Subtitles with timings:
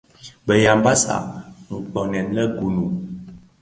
[0.45, 1.15] Bë Yambassa
[1.75, 2.85] nkpoňèn le (Gunu),